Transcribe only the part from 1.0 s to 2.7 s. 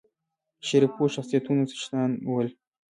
شخصیتونو څښتنان ول.